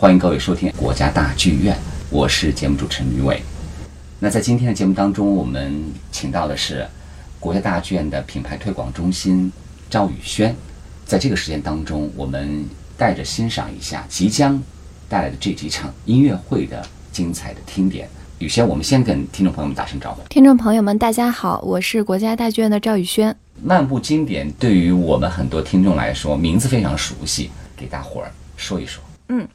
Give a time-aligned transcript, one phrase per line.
[0.00, 1.76] 欢迎各位收听国家大剧院，
[2.08, 3.42] 我是节目主持人于伟。
[4.20, 5.74] 那在今天的节目当中，我们
[6.12, 6.86] 请到的是
[7.40, 9.52] 国家大剧院的品牌推广中心
[9.90, 10.54] 赵宇轩。
[11.04, 12.64] 在这个时间当中，我们
[12.96, 14.62] 带着欣赏一下即将
[15.08, 16.80] 带来的这几场音乐会的
[17.10, 18.08] 精彩的听点。
[18.38, 20.22] 宇轩，我们先跟听众朋友们打声招呼。
[20.28, 23.34] 听众朋友们，大家好，我是国家大剧院的赵宇轩。
[23.60, 29.02] 漫步经典对于我们很多听众来说，名字非常熟悉，给大伙儿说一说。
[29.28, 29.46] 嗯，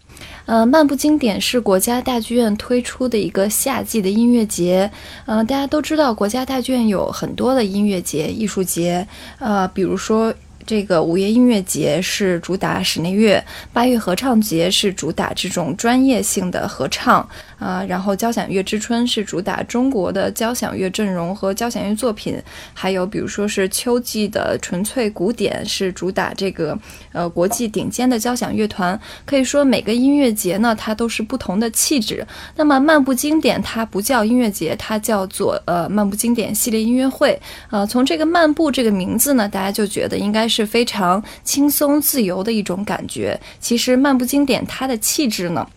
[0.45, 4.89] 呃，漫步经典是国家大剧院推出的一个夏季的音乐节。
[5.25, 9.07] 呃，大家都知道，国家大剧院有很多的音乐节、艺术节。
[9.39, 10.34] 呃，比如说。
[10.66, 17.27] 这个五月音乐节是主打室内乐，八月合唱节是主打这种专业性的合唱
[17.59, 22.41] 啊，然后交响乐之春是主打中国的交响乐阵容和交响乐作品，
[22.73, 26.77] 还有比如说是秋季的纯粹古典是主打这个
[27.12, 28.99] 呃国际顶尖的交响乐团。
[29.26, 32.26] 可以说每个音乐节呢，它都是不同的气质。
[32.55, 37.40] 那么漫步经典它不叫音乐节，它叫做呃漫步经典系列音乐会。
[37.70, 40.63] 呃，从这个漫步这个名字呢，大家就觉得应该是。
[40.73, 43.40] 非常轻松自由的一种感觉。
[43.59, 45.68] 其实漫步经典它的气质呢，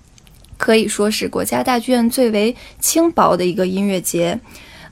[0.56, 4.41] 可以说是国家大剧院最为轻薄的一个音乐节。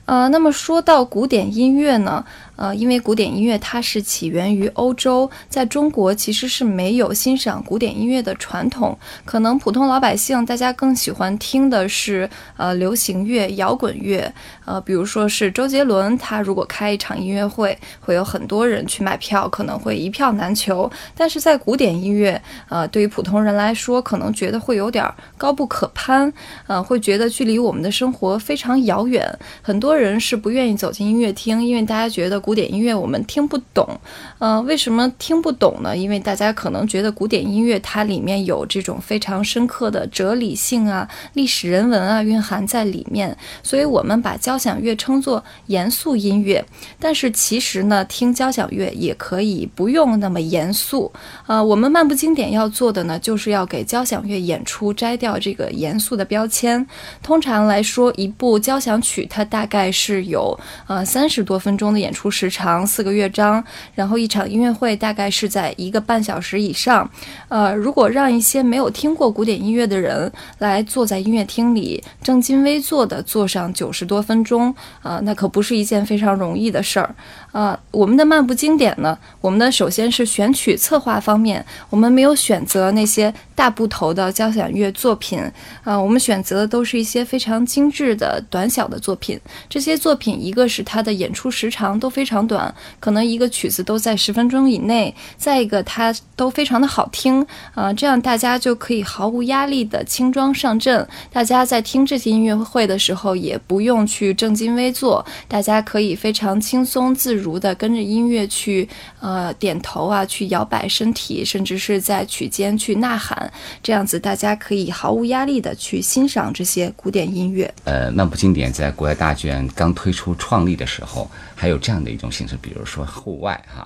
[0.05, 2.23] 呃，那么说到古典音乐呢？
[2.55, 8.97] 呃，因为古典音乐它是起源于欧洲，在中国其实是没有欣赏古典音乐的传统。
[9.25, 14.33] 可能普通老百姓大家更喜欢听的是呃流行乐、摇滚乐。
[14.63, 20.89] 呃，比如说是周杰伦，他如果开一场音乐会，会有很多人去买票，可能会一票难求。
[21.13, 25.05] 但是在古典音乐，呃，对于普通人来说，可能觉得会有点
[25.37, 26.31] 高不可攀，
[26.67, 29.27] 呃，会觉得距离我们的生活非常遥远。
[29.61, 32.44] 很多人是不愿意走进音乐厅，因为大家觉得。
[32.45, 33.99] 古典音乐我们听不懂，
[34.37, 35.97] 呃，为什么听不懂呢？
[35.97, 46.63] 因为大家可能觉得古典音乐它里面有这种非常深刻的哲理性啊、历史人文啊蕴含在里面，所以我们把交响乐称作严肃音乐。
[46.99, 51.11] 但是其实呢，听交响乐也可以不用那么严肃。
[51.47, 56.85] 呃，我们漫步经典要做的呢，就是要给交响乐演出摘掉这个严肃的标签。
[57.23, 60.55] 通常来说，一部交响曲它大概是有
[60.85, 62.29] 呃三十多分钟的演出。
[62.35, 63.63] 时长四个乐章，
[63.93, 67.09] 然后一场音乐会大概是在一个半小时以上。
[67.47, 77.15] 呃，如果让一些没有听过古典音乐的人来坐在音乐厅里正襟危坐的坐上九十多分钟，啊，那可不是一件非常容易的事儿。
[77.55, 85.39] 呃，我们的漫步经典呢，我们的首先是选曲策划方面，我们没有选择那些大部头的交响乐作品，
[85.85, 89.39] 啊，我们选择的都是一些非常精致的短小的作品。
[89.69, 92.25] 这些作品，一个是它的演出时长都非。
[92.25, 95.13] 非常短，可能一个曲子都在十分钟以内。
[95.37, 97.45] 再一个，它都非常的好听
[97.75, 101.07] 啊，这样大家就可以毫无压力的轻装上阵。
[101.31, 108.89] 大家在听这些音乐会的时候，也不用去正襟危坐，大家可以非常轻松自如的跟着音乐去
[109.19, 113.53] 呃点头啊，去摇摆身体，甚至是在曲间去呐喊。
[113.83, 117.71] 这样子，大家可以毫无压力的去欣赏这些古典音乐。
[117.83, 122.15] 呃，漫步经典在国外大剧院刚推出创立的时候，还有这样的。
[122.15, 123.85] 一种形式，比如说户外哈，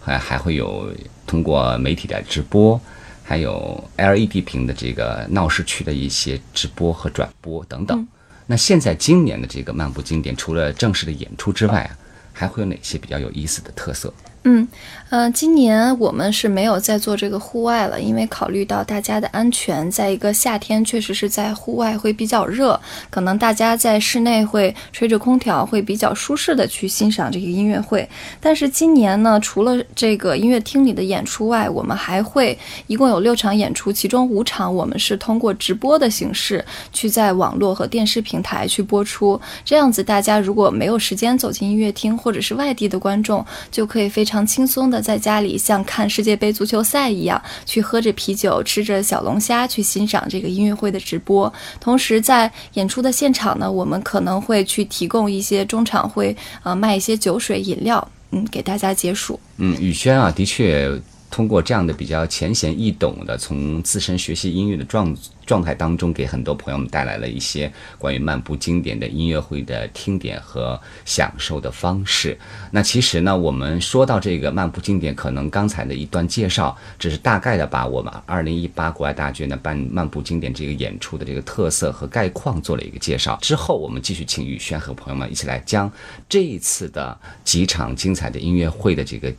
[0.00, 0.90] 还还会有
[1.26, 2.80] 通过媒体的直播，
[3.22, 8.08] 还有 LED 屏的这个闹市区的一些直播和转播等等。
[8.46, 11.92] 那现在今年的这个漫步经典，除了正式的演出之外啊，
[12.38, 14.14] 还会有哪些比较有意思的特色？
[14.50, 14.66] 嗯，
[15.10, 28.08] 呃，今年我们是没有在做这个户外了，因为考虑到大家的安全，在一个夏天确实是在户外会比较热，可能大家在室内会吹着空调，会比较舒适的去欣赏这个音乐会。
[28.40, 39.38] 但是今年呢，除了这个音乐厅里的演出外，我们还会一共有六场演出，其中五场我们是通过直播的形式去在网络和电视平台去播出。
[39.62, 44.48] 这样子，大家如果没有时间走进音乐厅，或者是外地的观众，就可以非常常。
[44.58, 51.52] 轻松的在家里，像看世界杯足球赛一样，去喝着啤酒，吃着小龙虾，去欣赏这个音乐会的直播。
[51.78, 59.38] 同时，在演出的现场呢，我们可能会去提供一些中场会呃卖一些酒水饮料，嗯，给大家解暑。
[59.58, 60.90] 嗯，宇轩啊，的确。
[61.38, 72.36] 通过这样的比较浅显易懂的，从自身学习音乐的状状态当中，给很多朋友们带来了一些关于漫步经典的音乐会的听点和享受的方式。
[72.72, 83.38] 那其实呢，我们说到这个漫步经典，可能刚才的一段介绍只是大概的把我们二零一八国外大剧院的办漫步经典这个演出的这个特色和概况做了一个介绍。
[83.40, 85.88] 之后，我们继续请宇轩和朋友们一起来将
[86.28, 89.32] 这一次的几场精彩的音乐会的这个。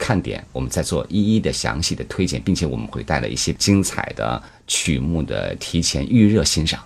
[0.00, 6.82] 看点，我们再做一一的详细的推荐，并且我们会带来一些精彩的曲目的提前预热欣赏。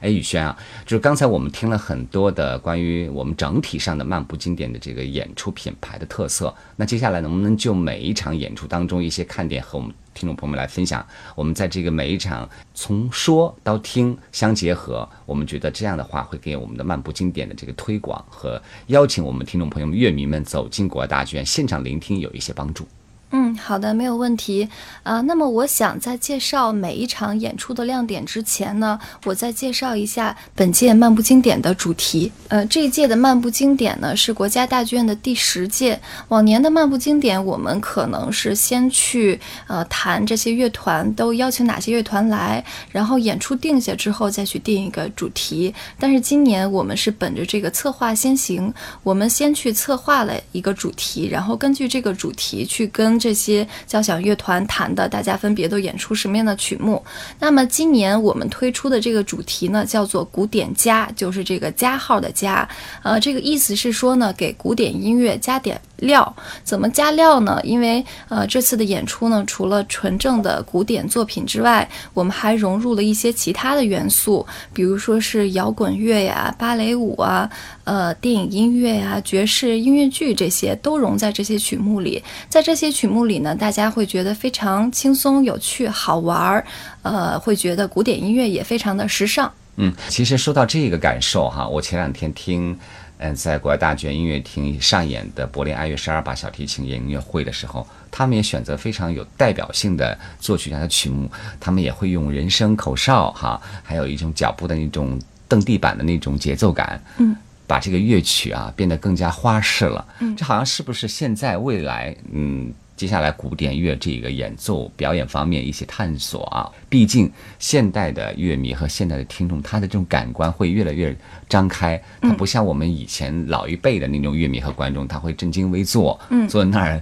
[0.00, 11.04] 哎，宇轩啊，就是刚才我们听了很多的关于我们整体上的漫步经典的这个演出品牌的特色，那接下来能不能就每一场演出当中一些看点和我们听众朋友们来分享？
[11.34, 22.86] 我们在这个每一场从说到听相结合，我们觉得这样的话会给我们的漫步经典的这个推广和邀请我们听众朋友们、乐迷们走进国家大剧院现场聆听有一些帮助。
[23.30, 24.68] 嗯，好的，没有问题。
[25.02, 32.30] 啊，那么我想在介绍每一场演出的亮点之前呢，我再介绍一下本届漫步经典的主题。
[32.48, 36.00] 呃，这一届的漫步经典呢是国家大剧院的第十届。
[36.28, 45.74] 往年的漫步经典，我们可能是先去呃谈这些乐团都邀请哪些乐团来，然后演出定下之后再去定一个主题。
[45.98, 57.00] 但是今年我们是本着这个策划先行，我们先去策划了一个主题，然后根据这个主题去跟这些交响乐团弹的，大家分别都演出什么样的曲目？
[57.38, 62.68] 那么今年我们推出的这个主题呢，叫做“古典加”，就是这个加号的加。
[63.04, 66.34] 呃，这个意思是说呢，给古典音乐加点料。
[66.64, 67.60] 怎么加料呢？
[67.62, 77.48] 因为呃，这次的演出呢，除了纯正的古典作品之外，我们还融入了一些其他的元素，比如说是摇滚乐呀、芭蕾舞啊、
[77.88, 82.22] 呃电影音乐呀、爵士音乐剧这些都融在这些曲目里。
[82.50, 86.66] 在这些曲目里呢，大家会觉得非常轻松、有趣、好玩儿，
[87.00, 89.50] 呃，会觉得古典音乐也非常的时尚。
[89.76, 92.78] 嗯，其实说到这个感受哈，我前两天听，
[93.16, 105.18] 嗯，在国家大剧院音乐厅上演的柏林爱乐十二把小提琴音乐会的时候，他们也选择非常有代表性的作曲家的曲目，他们也会用人声口哨哈，还有一种脚步的那种
[105.48, 107.34] 蹬地板的那种节奏感，嗯，
[107.68, 110.04] 把这个乐曲啊变得更加花式了。
[110.18, 112.72] 嗯这好像是不是现在未来嗯？
[112.98, 121.16] 接下来，古典乐这个演奏表演方面一些探索啊，毕竟现代的乐迷和现代的听众，他的这种感官会越来越
[121.48, 127.00] 张开，他不像我们以前老一辈的那种乐迷和观众，他会正襟危坐，嗯坐在那儿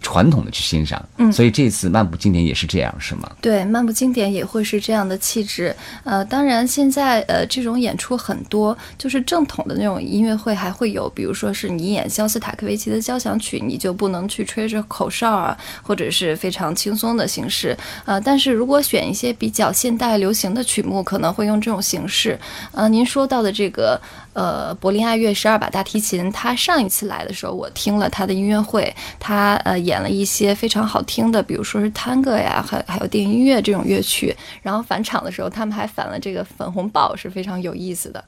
[0.00, 1.02] 传统的去欣赏。
[1.16, 3.30] 嗯所以这次漫步经典也是这样，是吗？
[3.40, 5.74] 对，漫步经典也会是这样的气质。
[6.04, 17.76] 呃，当然现在呃这种演出很多，就是正统的那种音乐会还会有，比如说是你演肖斯塔科维奇的交响曲，你就不能去吹着口哨啊，或者是非常轻松的形式。
[18.04, 22.38] 呃，但是如果选一些比较现代流行的曲目，可能会用这种形式。
[22.72, 24.00] 呃，您说到的这个
[24.32, 34.34] 呃柏林爱乐十二把大提琴，他上一次来的时候，我听了他的音乐会，他呃演了一些非常好听的，比如说是探戈呀，还还有电影音乐这种乐曲。
[34.62, 38.24] 然后返场的时候，他们还返了这个粉红豹，是非常有意思的。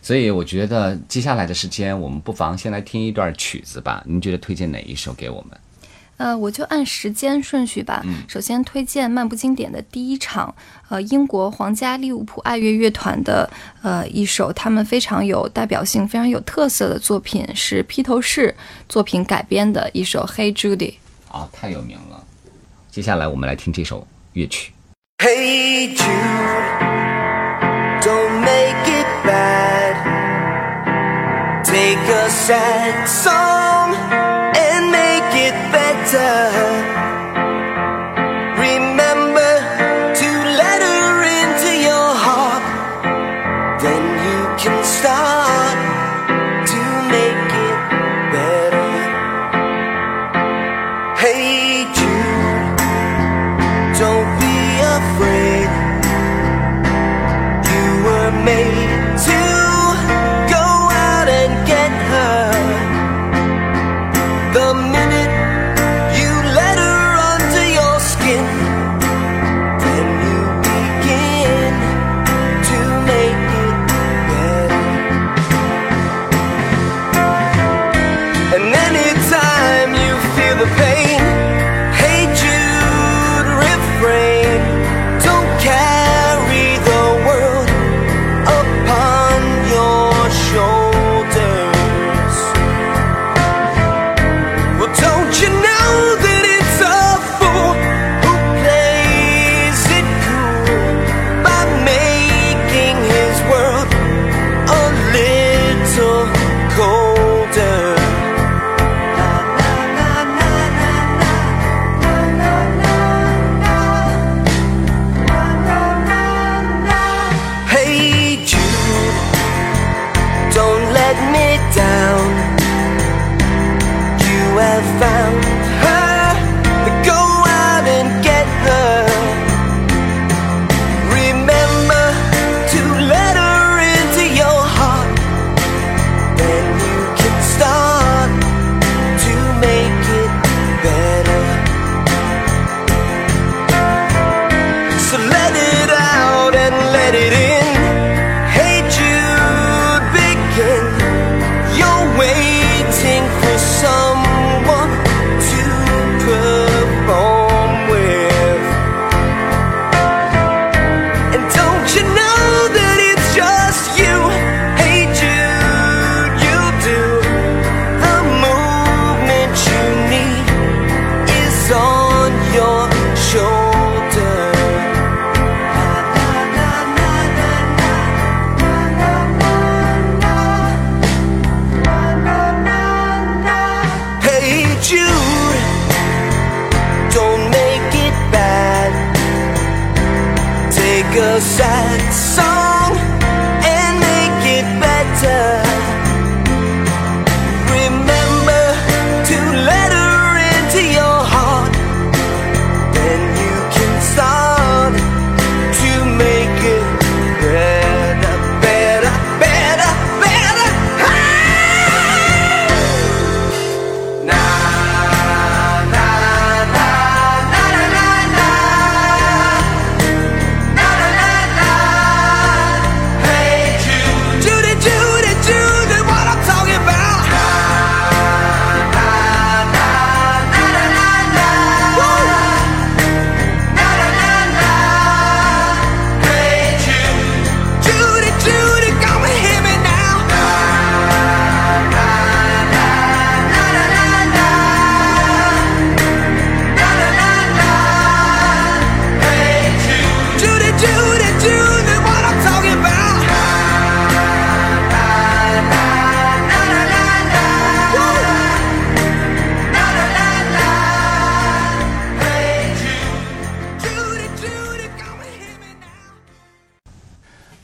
[0.00, 4.02] 所以我觉得接下来的时间，我们不妨先来听一段曲子吧。
[4.06, 5.58] 您觉得推荐哪一首给我们？
[6.18, 8.04] 呃，我就按时间顺序吧。
[8.28, 10.54] 首先推荐漫步经典的第一场，
[10.90, 13.48] 呃，英国皇家利物浦爱乐乐团的
[13.80, 18.54] 呃一首他们非常有代表性、非常有特色的作品，是披头士
[18.88, 20.76] 作品改编的一首《Hey Judy》。
[21.30, 22.22] 啊，太有名了。
[22.90, 24.72] 接下来我们来听这首乐曲。
[25.18, 26.04] Hey Jude,
[28.02, 29.94] don't make it bad.
[31.64, 33.77] Take a sad song
[38.56, 39.52] Remember
[40.14, 42.64] to let her into your heart.
[43.82, 45.78] Then you can start
[46.72, 46.80] to
[47.12, 47.78] make it
[48.32, 48.92] better.
[51.20, 52.17] Hey Jude,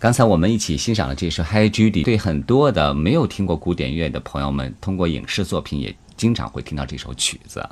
[0.05, 7.67] 刚才我们一起欣赏了这首《Hi Judy》，对很多的没有听过古典乐的朋友们，通过影视作品也经常会听到这首曲子。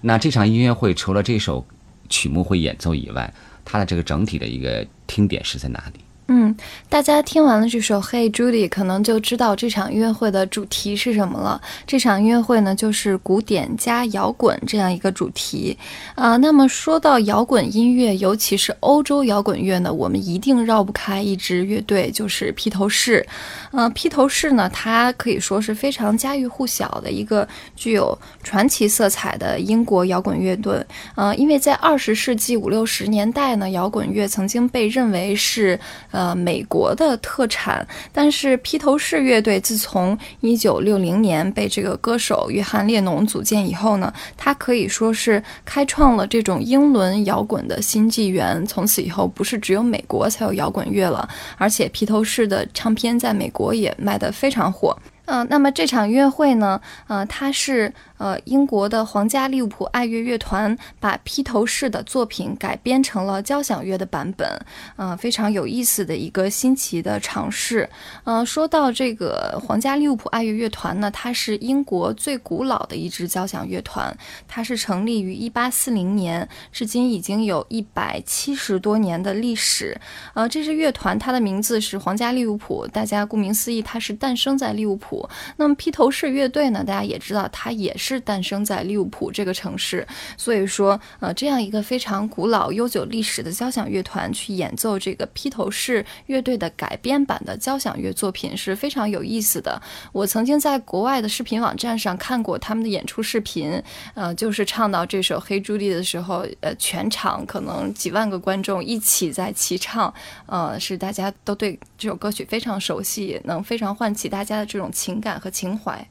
[0.00, 1.66] 那这场音乐会除了这首
[2.08, 5.98] 曲目会演奏以外，它的这个整体的一个听点是在哪里？
[6.28, 6.56] 嗯，
[6.88, 11.60] 大家听完了这首《Hey Judy》，可能就知道这场音乐会的主题是什么了。
[11.86, 15.76] 这场音乐会呢，就是古典加摇滚这样一个主题。
[16.14, 23.26] 啊、那么说到摇滚音乐，尤其是欧洲摇滚乐呢，我们一定绕不开一支乐队，就是披头士。
[23.72, 30.82] 呃，披头士呢，它可以说是非常家喻户晓的一个具有传奇色彩的英国摇滚乐队。
[31.16, 35.78] 呃，因为在二十世纪五六十年代呢，摇滚乐曾经被认为是
[36.10, 48.64] 呃呃美国的特产，但是披头士乐队自从一九六零年被这个歌手约翰列侬组建以后呢，他可以说是开创了这种英伦摇滚的新纪元。
[48.66, 54.96] 从此以后，不是只有美国才有摇滚乐了，而且披头士的唱片在美国也卖得非常火。
[55.24, 64.48] 呃，那么这场音乐会呢，呃，它是呃英国的皇家利物浦爱乐乐团把披头士的作品改编成了交响乐的版本，
[64.94, 67.90] 呃，非常有意思的一个新奇的尝试。
[68.22, 80.00] 呃，说到这个皇家利物浦爱乐乐团呢，它是英国最古老的一支交响乐团，它是成立于1840年，至今已经有一百七十多年的历史。
[80.34, 85.28] 呃，这支乐团它的名字是皇家利物浦，大家顾名思义，它是诞生在利物浦。
[85.56, 90.06] 那么披头士乐队呢，大家也知道，它也是是诞生在利物浦这个城市。
[90.36, 99.80] 所以说，呃，这样一个非常古老、悠久历史的交响乐团去演奏这个披头士乐队的改编版的交响乐作品是非常有意思的。
[100.12, 103.82] 我曾经在国外的视频网站上看过他们的演出视频，
[104.14, 110.12] 呃，就是唱到这首《黑朱莉》的时候，呃，全场可能几万个观众一起在齐唱，
[110.46, 116.06] 呃，是大家都对这首歌曲非常熟悉，能非常唤起大家的这种情感和情怀。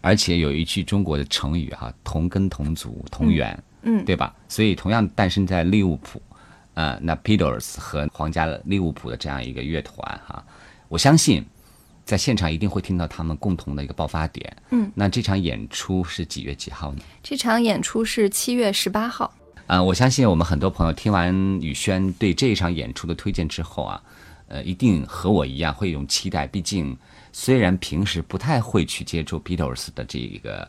[0.00, 4.34] 而且有一句中国的成语哈、同根同祖同源，嗯对吧？
[4.48, 6.20] 所以同样诞生在利物浦，
[6.74, 10.44] 呃，那 Beatles 和皇家利物浦的这样一个乐团哈、
[10.88, 11.44] 我相信
[12.04, 14.56] 在现场一定会听到他们共同的一个爆发点。
[14.70, 17.00] 嗯，那这场演出是几月几号呢？
[17.22, 19.34] 这场演出是七月十八号。
[19.66, 24.02] 啊、我相信我们很多朋友听完宇轩对这一场演出的推荐之后啊，
[24.46, 26.46] 呃，一定和我一样会有期待。
[26.46, 26.96] 毕竟，
[27.32, 30.68] 虽然平时不太会去接触 Beatles 的这个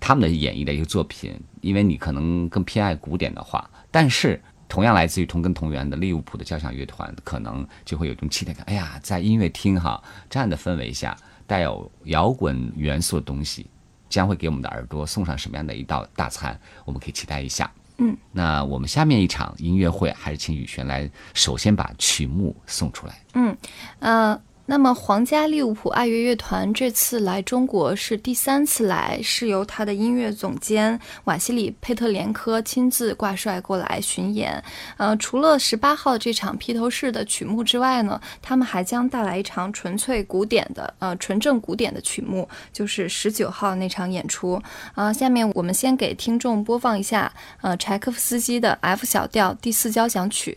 [0.00, 8.64] 他们的演绎的一个作品，因为你可能更偏爱古典的话，但是同样来自于同根同源的利物浦的交响乐团，可能就会有一种期待感。
[8.66, 13.66] 哎呀，在音乐厅哈这样的氛围下，带有摇滚元素的东西，
[14.08, 16.58] 将会给我们的耳朵送上什么样的一道大餐？
[16.84, 17.70] 我们可以期待一下。
[17.98, 23.22] 嗯，那我们下面一场音乐会，还是请雨璇来首先把曲目送出来。
[23.34, 23.56] 嗯
[24.00, 34.62] 呃，那么皇家利物浦爱乐乐团这次来中国是第三次来，是由他的音乐总监瓦西里·佩特连科亲自挂帅过来巡演。
[34.96, 44.60] 呃，除了十八号这场披头士的曲目之外呢，他们还将带来一场纯粹古典的、呃纯正古典的曲目，就是十九号那场演出。
[44.94, 50.56] 啊、下面我们先给听众播放一下呃柴可夫斯基的 F 小调第四交响曲。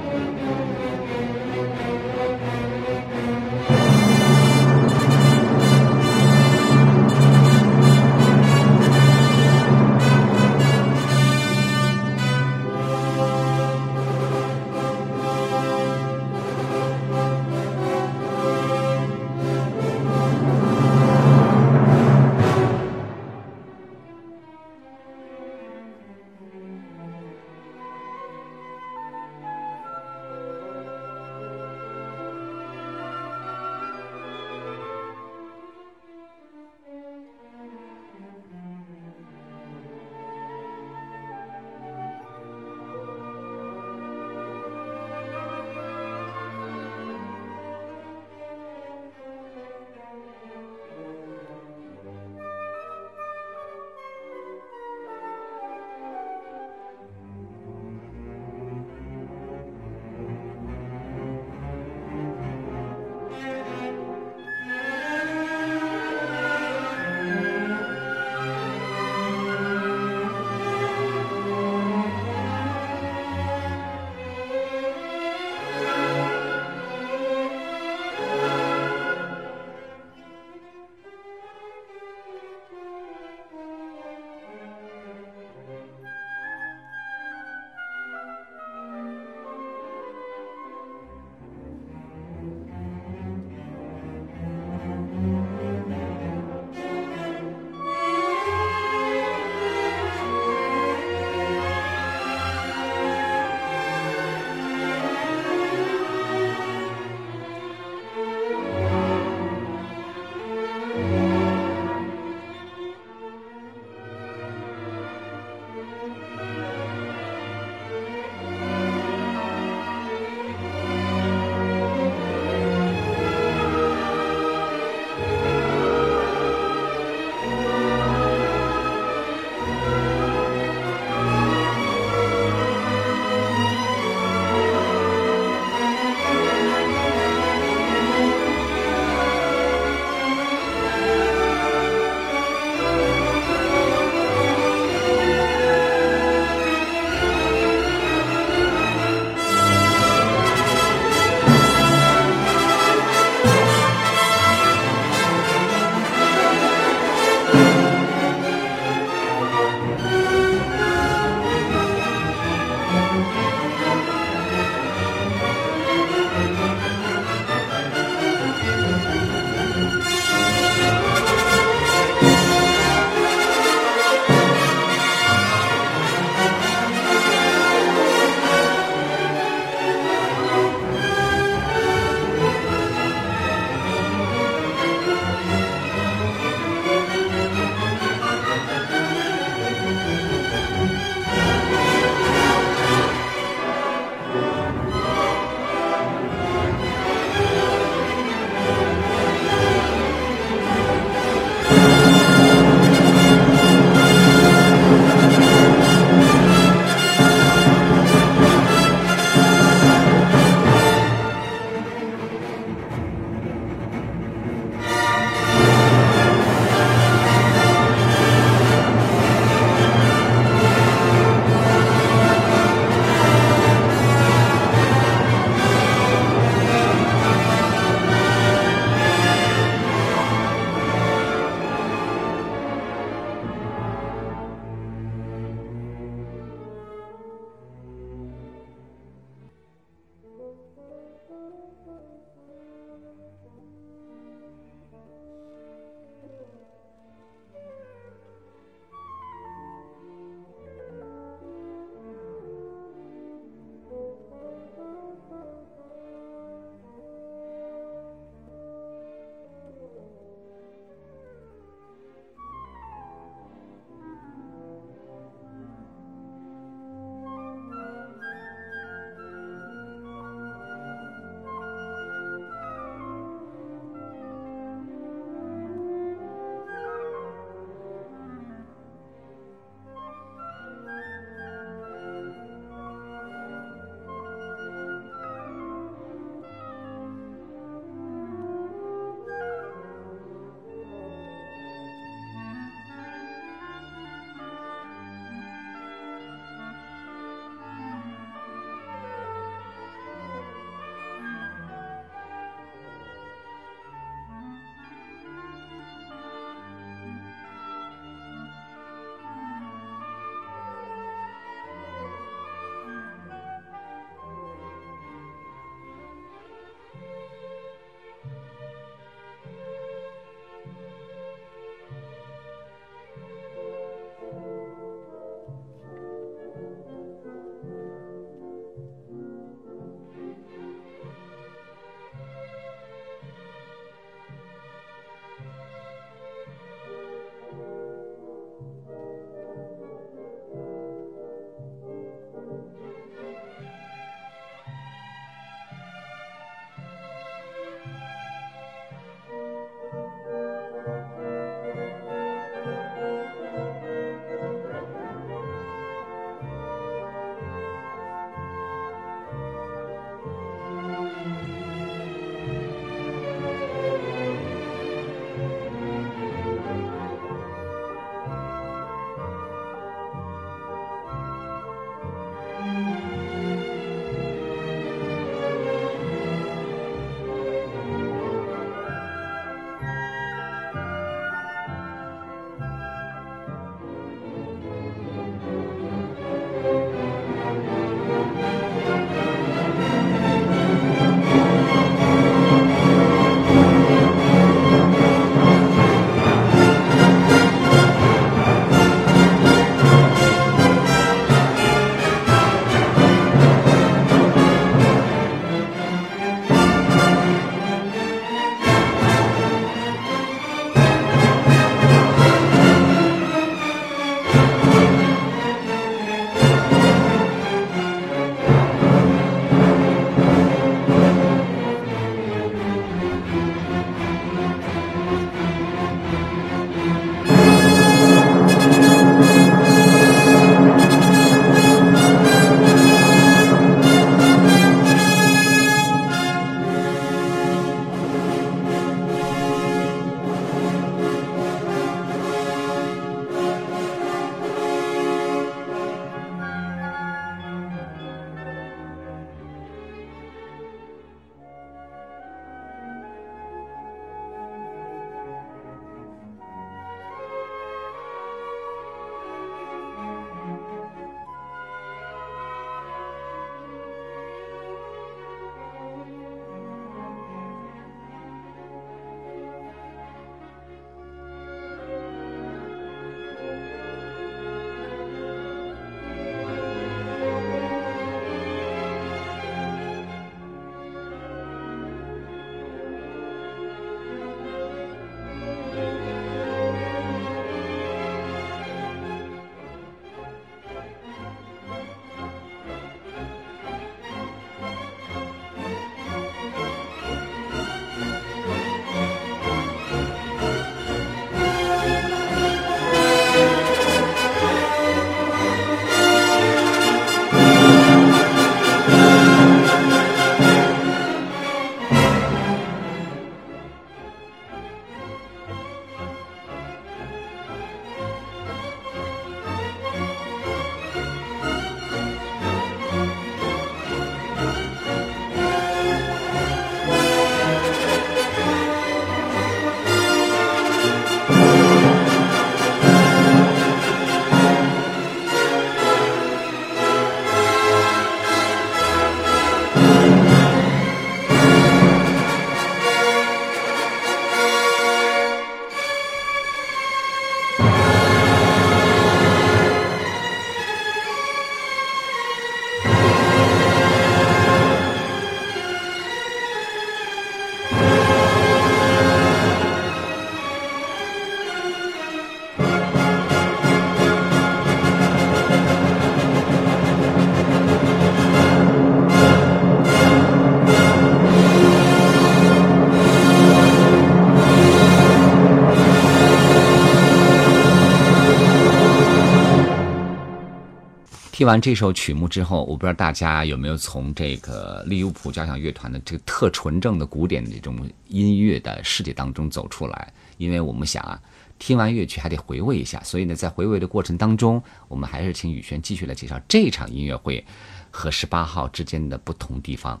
[581.44, 591.20] 听完这首曲目之后，我不知道大家有没有从这个利物浦交响乐团的这个特纯正的古典的这种音乐的世界当中走出来，因为我们想啊。
[591.58, 597.44] 听完乐曲还得回味一下，所以呢，在回味的过程当中，我们还是请宇轩继续来介绍这场音乐会
[597.90, 600.00] 和十八号之间的不同地方。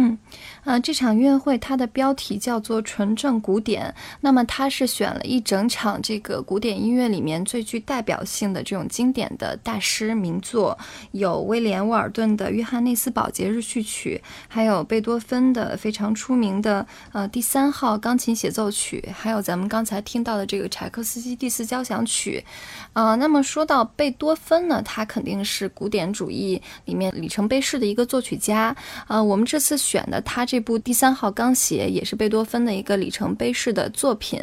[0.00, 0.16] 嗯，
[0.62, 3.92] 呃，这场音乐会它的标题叫做“纯正古典”，
[4.22, 10.78] 那么它是选了一整场这个古典音乐里面最具代表性的这种经典的大师名作，
[11.10, 22.44] 有威廉·沃尔顿的《约翰内斯堡节日序曲》，还有贝多芬的非常出名的呃第三号钢琴协奏曲，还有咱们刚才听到的这个柴可斯基第四交响曲。
[22.92, 28.76] 呃，那么说到贝多芬呢，他肯定是古典主义里面里程碑式的一个作曲家。
[29.08, 34.38] 呃，我们这次选的他这部第三号钢协也是贝多芬的一个里程碑式的作品。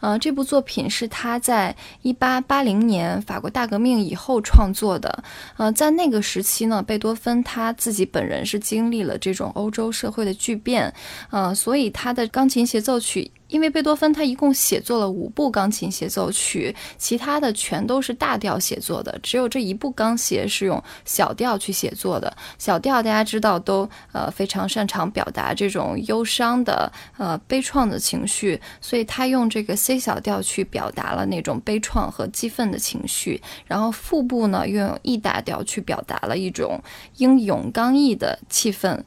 [0.00, 5.22] 呃，这部作品是他在一八八零年法国大革命以后创作的。
[5.56, 10.92] 呃，在那个时期呢，贝多芬他自己本人是经历了这种欧洲社会的巨变，
[11.30, 13.30] 呃，所以他的钢琴协奏曲。
[13.48, 22.34] 因为贝多芬他一共写作了五部钢琴协奏曲，其他的全都是大调写作的，只有这一部钢协是用小调去写作的。
[22.58, 36.82] 小调大家知道都呃非常擅长表达这种忧伤的呃悲怆的情绪，所以他用这个 C 小调去表达了那种悲怆和激愤的情绪，然后副部呢又用 E 大调去表达了一种
[37.16, 39.00] 英勇刚毅的气氛，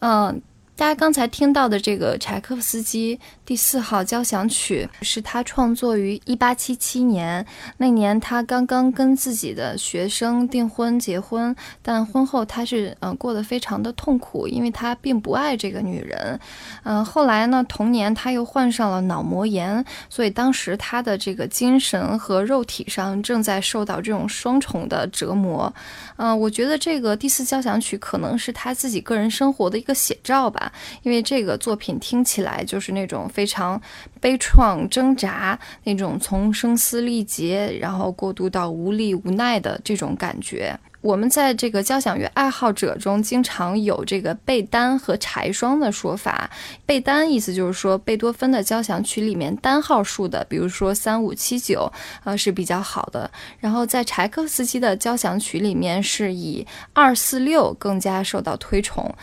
[0.00, 0.40] 嗯。
[0.78, 7.44] 大家刚才听到的这个柴可夫斯基第四号交响曲，是他创作于一八七七年。
[7.78, 16.38] 那年他刚刚跟自己的学生订婚结婚，但婚后他是嗯过得非常的痛苦，因为他并不爱这个女人。
[16.84, 25.74] 嗯，后来呢，同年他又患上了脑膜炎，所以当时他的这个精神和肉体上正在受到这种双重的折磨。
[26.18, 30.66] 嗯，我觉得这个第四交响曲可能是他自己个人生活的一个写照吧。
[31.02, 33.80] 因为这个作品听起来就是那种非常
[34.20, 40.78] 悲怆、挣扎，那种从声嘶力竭，然后过渡到无力、无奈的这种感觉。
[41.00, 46.50] 我们在这个交响乐爱好者中，经常有这个贝单和柴双的说法。
[46.84, 51.90] 贝单意思就是说，贝多芬的交响曲里面单号数的，比如说三五七九，
[52.24, 53.30] 呃是比较好的。
[53.60, 59.14] 然后在柴可夫斯基的交响曲里面，是以二四六更加受到推崇。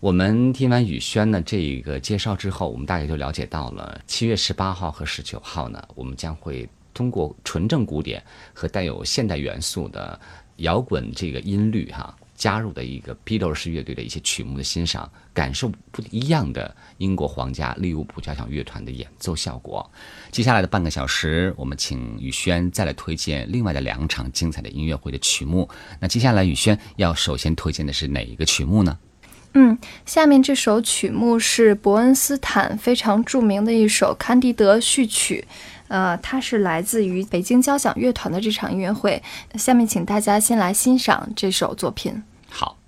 [0.00, 8.22] 我们听完宇轩的这个介绍之后，我们大概就了解到了七月十八号和十九号呢，我们将会通过纯正古典
[8.54, 10.18] 和带有现代元素的
[10.58, 19.90] 摇滚这个音律哈加入的一个 Beatles 乐队的一些曲目的欣赏，感受不一样的英国皇家利物浦交响乐团的演奏效果。
[20.30, 25.68] 接下来的半个小时，我们请宇轩再来推荐另外的两场精彩的音乐会的曲目。
[25.98, 28.96] 那接下来宇轩要首先推荐的是哪一个曲目呢？
[29.60, 35.44] 嗯，下面这首曲目是伯恩斯坦非常著名的一首《康迪德序曲》，
[35.88, 39.20] 呃，它是来自于北京交响乐团的这场音乐会。
[39.54, 42.22] 下面请大家先来欣赏这首作品。
[42.48, 42.78] 好。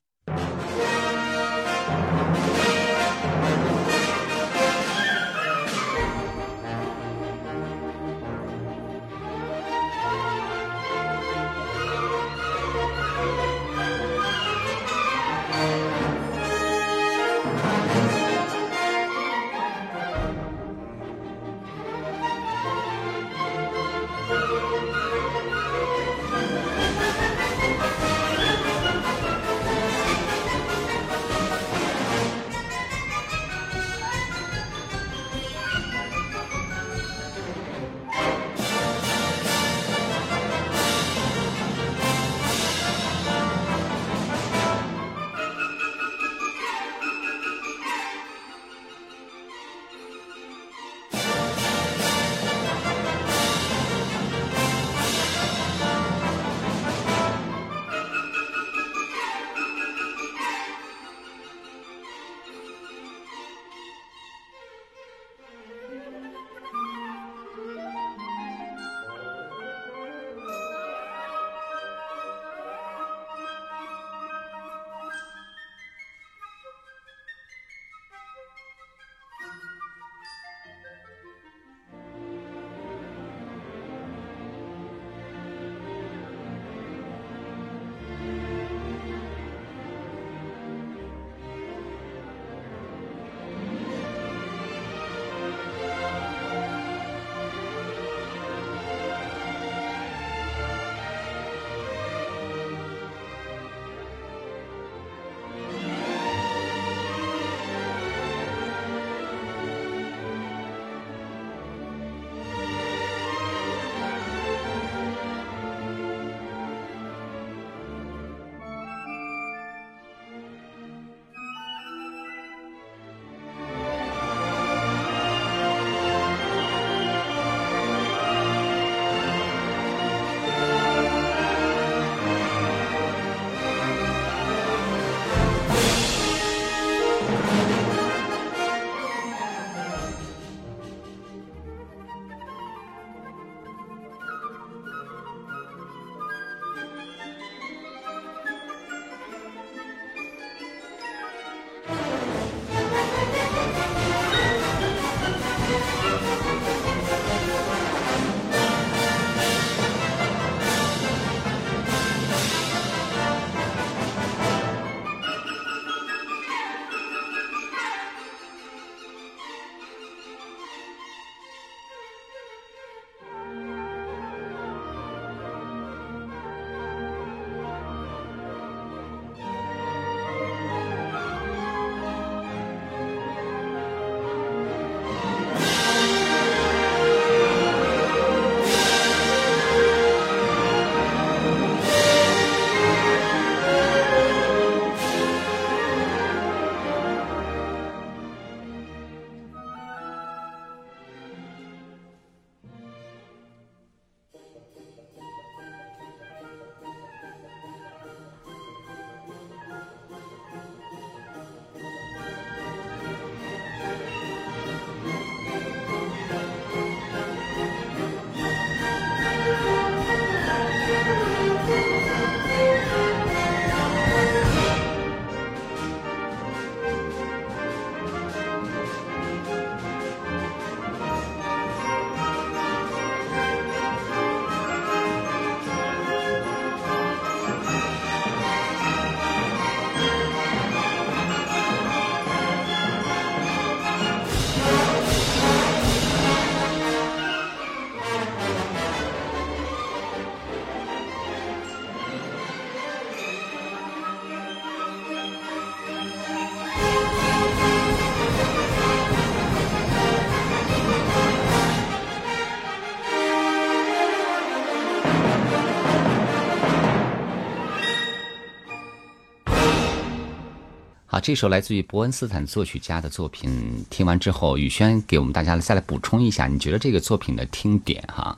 [271.20, 273.50] 这首来自于伯恩斯坦作曲家的作品，
[273.90, 278.36] 听完之后，宇轩给我们大家再来补充一下，你觉得这个作品的听点哈，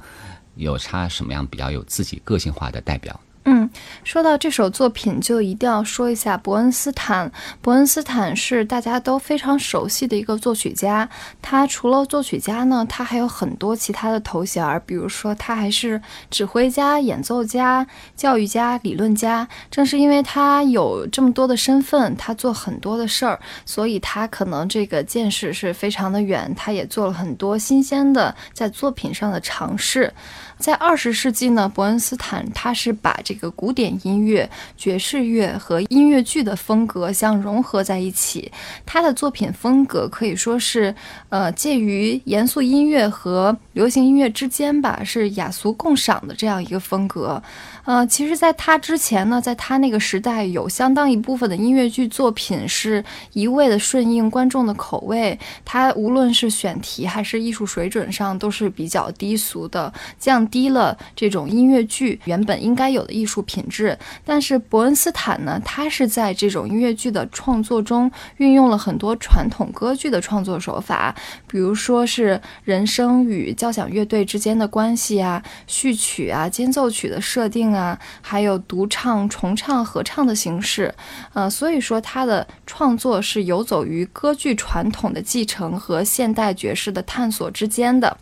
[0.57, 3.19] 有差什么样比较有自己个性化的代表？
[3.45, 3.69] 嗯，
[4.05, 7.31] 说到这首作品，就一定要说一下伯恩斯坦。
[7.61, 11.09] 伯恩斯坦是大家都非常熟悉的一个作曲家。
[11.41, 17.85] 他除了作曲家呢，他还有很多其他的头衔儿，比如说他还是指挥家、演奏家、
[18.15, 19.49] 教育家、理论家。
[19.71, 26.55] 正是因为他有这么多的身份，他做很多的事儿，所以他可能这个见识是非常的远。
[26.55, 30.15] 他也做了很多新鲜的在作品上的尝试。
[30.63, 38.51] 在二十世纪呢，伯恩斯坦他是把这个古典音乐、爵士乐和音乐剧的风格相融合在一起。
[38.87, 40.95] 他的作品风格可以说是，
[41.31, 47.43] 呃，介于严肃音乐和流行音乐之间吧，是雅俗共赏的这样一个风格。
[47.85, 63.99] 呃，其实，在他之前呢，在他那个时代，有相当一部分的音乐剧作品是一味的顺应观众的口味，他无论是选题还是艺术水准上都是比较低俗的，降低了这种音乐剧原本应该有的艺术品质。
[64.25, 71.15] 但是伯恩斯坦呢，他是在这种音乐剧的创作中运用了很多传统歌剧的创作手法，
[71.49, 80.95] 比如说是人声与交响乐队之间的关系啊，序曲啊，间奏曲的设定啊，还有独唱、重唱、合唱的形式，
[81.33, 88.19] 呃，所以说他的创作是游走于歌剧传统的继承和现代爵士的探索之间的。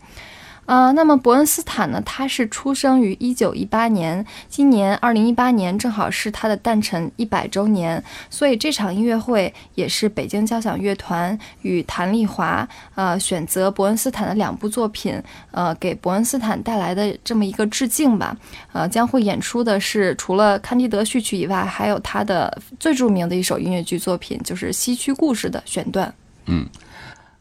[0.71, 2.01] 呃，那么伯恩斯坦呢？
[2.07, 8.01] 他是出生于一九一八年，今年二零一八年正好是他的诞辰一百周年，
[8.31, 18.37] 所以这场音乐会也是北京交响乐团与谭丽华呃选择伯恩斯坦的两部作品，呃给伯恩斯坦带来的这么一个致敬吧。
[18.71, 26.15] 呃，将会演出的是除了《康迪德序曲》以外，还有他的最著名的一首音乐剧作品，就是《西区故事》的选段。
[26.47, 26.65] 嗯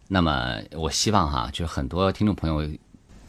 [0.07, 2.67] 那么我希望哈，就是很多听众朋友，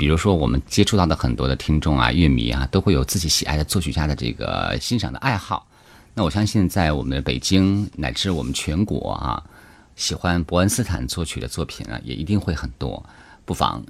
[0.00, 5.68] 比如说我们接触到的很多的听众啊、乐迷啊，都会有自己喜爱的作曲家的这个欣赏的爱好。
[6.14, 9.44] 那我相信，在我们的北京乃至我们全国啊，
[9.96, 13.04] 喜欢伯恩斯坦作曲的作品啊，也一定会很多。
[13.44, 13.84] 不妨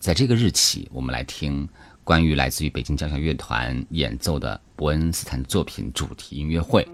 [0.00, 1.68] 在这个日期，我们来听
[2.02, 6.88] 关于来自于北京交响乐团演奏的伯恩斯坦作品主题音乐会。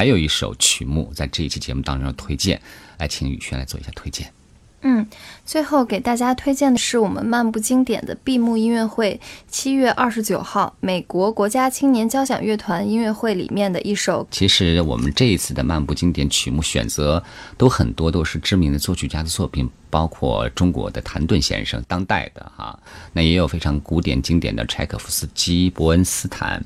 [0.00, 2.58] 还有一首曲目在这一期节目当中的推荐，
[2.96, 4.32] 来请宇轩来做一下推荐。
[4.80, 5.06] 嗯，
[5.44, 14.26] 最后给大家推荐的是我们漫步经典的闭幕音乐会，七月二十九号，美国国家青年交响乐团音乐会里面的一首。
[14.30, 17.22] 其实我们这一次的漫步经典曲目选择
[17.58, 22.78] 都很多都是知名的作曲家的作品，包括中国的谭盾先生，当代的哈，
[23.12, 26.64] 那也有非常古典经典的柴可夫斯基、伯恩斯坦，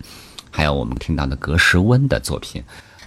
[0.52, 2.62] 还有我们听到的格什温的作品。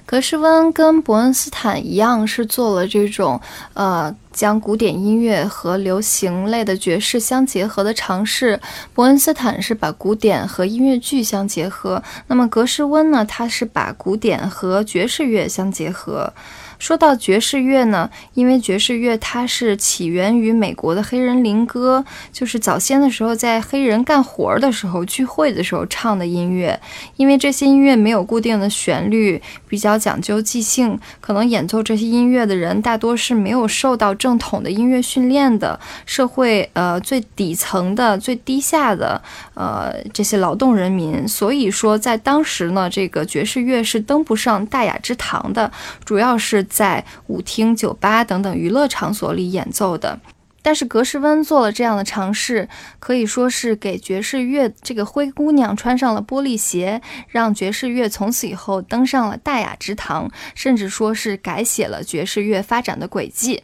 [0.08, 3.40] 格什温跟伯恩斯坦一样，是做了这种
[3.74, 8.58] 呃将古典音乐和流行类的爵士相结合的尝试。
[8.94, 16.32] 伯恩斯坦是把古典和音乐剧相结合，那么格什温呢，他是把古典和爵士乐相结合。
[16.80, 26.80] 说到爵士乐呢，因为爵士乐它是起源于美国的黑人灵歌，就是早先的时候在黑人干活的时候聚会的时候唱的音乐。
[27.16, 39.22] 因为这些音乐没有固定的旋律，比较讲究即兴，可能演奏这些音乐的人大多是没有受到正统的音乐训练的，社会呃最底层的、最低下的
[39.56, 41.28] 呃这些劳动人民。
[41.28, 45.72] 所以说，在当时呢，这个爵士乐是登不上大雅之堂的，
[46.06, 46.67] 主要是。
[46.70, 50.20] 在舞厅、酒吧等等娱乐场所里演奏的，
[50.62, 52.68] 但是格什温做了这样的尝试，
[53.00, 63.64] 可以说是给爵士乐这个灰姑娘穿上了玻璃鞋，让爵士乐从此以后登上了大雅之堂，甚至说是改写了爵士乐发展的轨迹。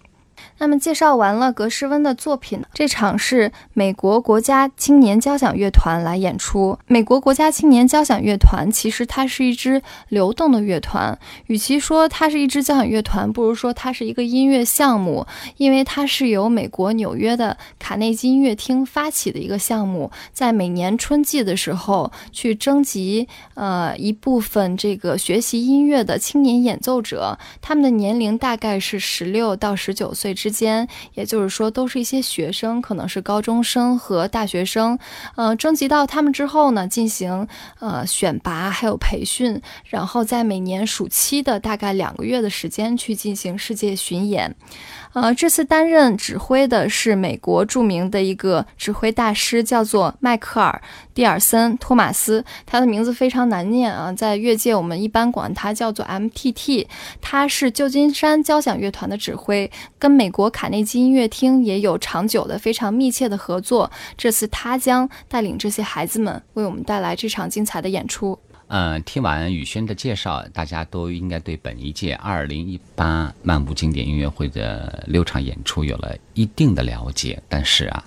[0.63, 6.79] 那么介绍完了格什温的作品，这场是美国国家青年交响乐团来演出。
[6.87, 34.97] 美国国家青年交响乐团其实它是一支流动的乐团，与其说它是一支交响乐团，不如说它是一个音乐项目，因为它是由美国纽约的卡内基音乐厅发起的一个项目，在每年春季的时候去征集呃一部分这个学习音乐的青年演奏者，他们的年龄大概是十六到十九岁之间，也就是说都是一些学生，可能是高中生和大学生。
[35.35, 37.47] 呃，征集到他们之后呢，进行
[37.79, 44.55] 呃选拔还有培训，然后在每年暑期的大概两个月的时间去进行世界巡演。
[45.13, 50.81] 呃，这次担任指挥的是美国著名的一个指挥大师，叫做迈克尔·
[51.13, 56.87] 蒂尔森·托马斯，他的名字非常难念啊，在乐界我们一般管他叫做 M.T.T。
[57.21, 63.91] 他是旧金山交响乐团的指挥，跟美国卡内基音乐厅也有长久的、非常密切的合作。
[64.17, 68.39] 这次他将带领这些孩子们为我们带来这场精彩的演出。
[68.75, 77.39] 嗯，听完宇轩的介绍，大家都应该对本一届二零一八漫步经典音乐会的六场演出有了一定的了解。
[77.47, 78.03] 但是啊，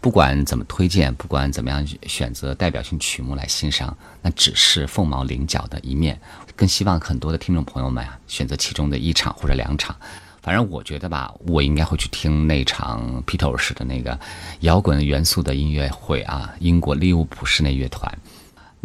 [0.00, 6.16] 不管怎么推荐，不管怎么样选择代表性曲目来欣赏，那只是凤毛麟角的一面。
[6.54, 9.96] 更希望很多的听众朋友们啊，选择其中的一场或者两场。
[10.40, 14.16] 反正我觉得吧，我应该会去听那场披头士的那个
[14.60, 18.16] 摇滚元素的音乐会啊，英国利物浦室内乐团。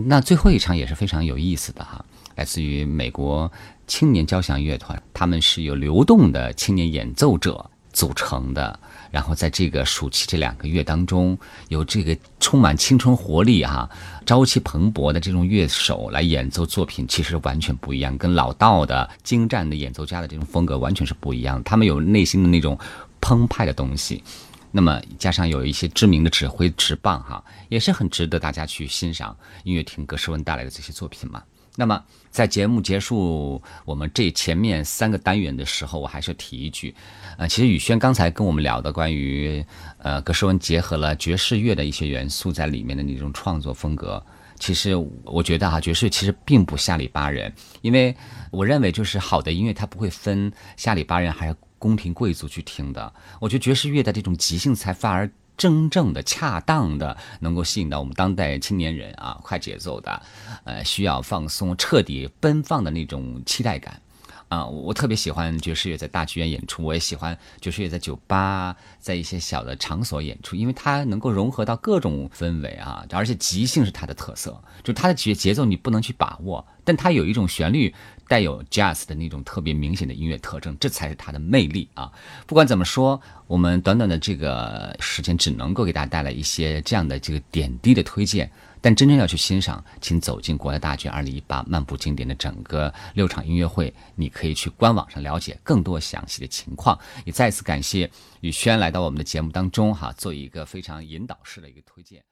[0.06, 2.04] 那最后一场也是非常有意思的哈，
[2.36, 3.52] 来自于美国
[3.86, 8.80] 青年交响乐团，他们是由流动的青年演奏者组成的，
[9.12, 11.38] 然后在这个暑期这两个月当中，
[11.68, 13.90] 有这个充满青春活力哈、
[14.26, 22.78] 朝气蓬勃的这种乐手来演奏作品，其实完全不一样，跟老道的精湛的演奏家的这种风格完全是不一样，他们有内心的那种
[23.20, 24.24] 澎湃的东西。
[24.72, 31.44] 那么加上有一些知名的指挥持棒哈，也是很值得大家去欣赏音乐厅格什温带来的这些作品嘛。
[31.76, 36.94] 那么在节目结束我们这前面三个单元的时候，我还是提一句，
[37.38, 39.66] 呃，其实宇轩刚才跟我们聊的关于
[40.00, 44.24] 呃格什温结合了爵士乐的一些元素在里面的那种创作风格，
[44.60, 44.94] 其实
[45.24, 47.52] 我觉得哈，爵士其实并不下里巴人，
[47.82, 48.16] 因为
[48.52, 51.56] 我认为就是好的音乐它不会分下里巴人还是。
[51.80, 60.22] 宫廷贵族去听的，我觉得爵士乐的这种即兴才反而真正的、恰当的，能够吸引到我们当代青年人啊，快节奏的，
[60.66, 64.00] 呃，需要放松、彻底奔放的那种期待感。
[64.48, 77.94] 啊，我特别喜欢爵士乐在大剧院演出，我也喜欢爵士乐在酒吧，在一些小的场所演出，因为它能够融合到各种氛围啊，而且即兴是它的特色，就它的节节奏你不能去把握，但它有一种旋律
[78.30, 82.10] 带有 jazz 的那种特别明显的音乐特征，这才是它的魅力啊！
[82.46, 88.50] 不管怎么说，我们短短的这个时间只能够给大家带来一些这样的这个点滴的推荐。
[88.82, 96.98] 但真正要去欣赏，请走进国家大剧院二零一八漫步经典的整个六场音乐会，你可以去官网上了解更多详细的情况。
[97.26, 98.10] 也再次感谢
[98.42, 102.24] 宇轩来到我们的节目当中，哈，做一个非常引导式的一个推荐。